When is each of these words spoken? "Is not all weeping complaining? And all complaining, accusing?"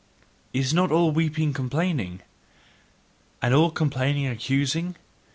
"Is 0.51 0.73
not 0.73 0.91
all 0.91 1.11
weeping 1.11 1.53
complaining? 1.53 2.21
And 3.39 3.53
all 3.53 3.69
complaining, 3.69 4.25
accusing?" 4.25 4.95